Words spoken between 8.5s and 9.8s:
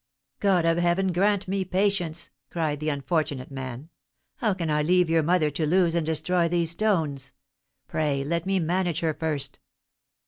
manage her first."